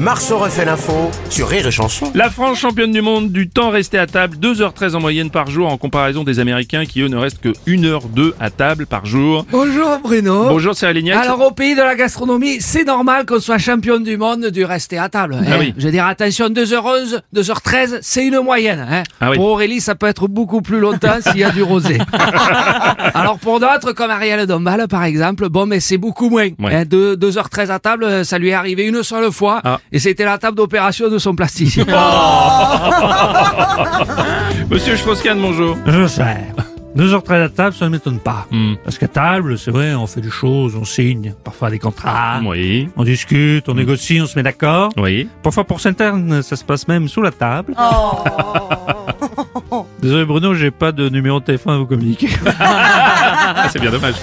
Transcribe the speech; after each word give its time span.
Marceau 0.00 0.38
refait 0.38 0.64
l'info 0.64 1.10
sur 1.30 1.48
Rire 1.48 1.68
et 1.68 1.70
Chanson. 1.70 2.10
La 2.16 2.28
France 2.28 2.58
championne 2.58 2.90
du 2.90 3.00
monde 3.02 3.30
du 3.30 3.48
temps 3.48 3.70
resté 3.70 3.98
à 3.98 4.06
table, 4.08 4.36
2h13 4.36 4.96
en 4.96 5.00
moyenne 5.00 5.30
par 5.30 5.48
jour 5.48 5.68
en 5.68 5.76
comparaison 5.76 6.24
des 6.24 6.40
Américains 6.40 6.84
qui 6.84 7.00
eux 7.02 7.06
ne 7.08 7.16
restent 7.16 7.40
que 7.40 7.50
1h02 7.68 8.32
à 8.40 8.50
table 8.50 8.86
par 8.86 9.06
jour. 9.06 9.46
Bonjour 9.52 10.00
Bruno. 10.02 10.46
Bonjour 10.48 10.74
Cyril 10.74 10.96
Lignac. 10.96 11.24
Alors 11.24 11.40
au 11.46 11.52
pays 11.52 11.76
de 11.76 11.82
la 11.82 11.94
gastronomie, 11.94 12.56
c'est 12.60 12.82
normal 12.82 13.26
qu'on 13.26 13.38
soit 13.38 13.58
champion 13.58 14.00
du 14.00 14.16
monde 14.16 14.46
du 14.46 14.64
rester 14.64 14.98
à 14.98 15.08
table. 15.08 15.34
hein. 15.34 15.44
Ah 15.48 15.56
oui. 15.60 15.72
Je 15.78 15.84
veux 15.86 15.92
dire, 15.92 16.06
attention, 16.06 16.48
2h11, 16.48 17.20
2h13, 17.36 17.98
c'est 18.02 18.26
une 18.26 18.40
moyenne. 18.40 18.84
hein. 18.90 19.02
Ah 19.20 19.30
oui. 19.30 19.36
Pour 19.36 19.46
Aurélie, 19.46 19.80
ça 19.80 19.94
peut 19.94 20.06
être 20.08 20.26
beaucoup 20.26 20.62
plus 20.62 20.80
longtemps 20.80 21.18
s'il 21.20 21.38
y 21.38 21.44
a 21.44 21.50
du 21.50 21.62
rosé. 21.62 21.98
Alors 23.14 23.38
pour 23.38 23.60
d'autres, 23.60 23.92
comme 23.92 24.10
Ariel 24.10 24.46
Dombal 24.46 24.88
par 24.88 25.04
exemple, 25.04 25.48
bon 25.48 25.66
mais 25.66 25.78
c'est 25.78 25.98
beaucoup 25.98 26.28
moins. 26.28 26.48
Ouais. 26.58 26.74
Hein, 26.74 26.84
deux- 26.84 27.14
2h13 27.14 27.70
à 27.70 27.78
table, 27.78 28.24
ça 28.24 28.37
lui 28.38 28.48
est 28.50 28.54
arrivé 28.54 28.86
une 28.86 29.02
seule 29.02 29.30
fois 29.32 29.60
Ah. 29.64 29.78
et 29.92 29.98
c'était 29.98 30.24
la 30.24 30.38
table 30.38 30.56
d'opération 30.56 31.08
de 31.10 31.18
son 31.18 31.34
plasticien. 31.34 31.84
Monsieur 34.70 34.96
Strauss-Kahn, 34.96 35.40
bonjour. 35.40 35.76
Je 35.86 36.06
sais. 36.06 36.36
Deux 36.96 37.12
heures 37.14 37.22
très 37.22 37.40
à 37.42 37.48
table, 37.48 37.76
ça 37.76 37.84
ne 37.84 37.90
m'étonne 37.90 38.18
pas. 38.18 38.46
Hmm. 38.50 38.74
Parce 38.82 38.98
qu'à 38.98 39.06
table, 39.08 39.56
c'est 39.58 39.70
vrai, 39.70 39.94
on 39.94 40.06
fait 40.06 40.20
des 40.22 40.30
choses, 40.30 40.74
on 40.74 40.84
signe, 40.84 41.34
parfois 41.44 41.70
des 41.70 41.78
contrats, 41.78 42.40
Oui, 42.44 42.88
on 42.96 43.04
discute, 43.04 43.68
on 43.68 43.74
négocie, 43.74 44.20
on 44.20 44.26
se 44.26 44.34
met 44.36 44.42
d'accord. 44.42 44.90
oui. 44.96 45.28
Parfois 45.42 45.64
pour 45.64 45.80
s'interne, 45.80 46.42
ça 46.42 46.56
se 46.56 46.64
passe 46.64 46.88
même 46.88 47.06
sous 47.06 47.22
la 47.22 47.30
table. 47.30 47.74
Désolé 50.00 50.24
Bruno, 50.24 50.54
j'ai 50.54 50.70
pas 50.70 50.92
de 50.92 51.08
numéro 51.08 51.40
de 51.40 51.44
téléphone 51.44 51.74
à 51.74 51.78
vous 51.78 51.86
communiquer. 51.86 52.28
Ah, 53.60 53.66
c'est 53.72 53.80
bien 53.80 53.90
dommage. 53.90 54.14